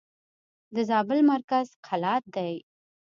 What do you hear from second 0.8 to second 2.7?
زابل مرکز قلات دئ.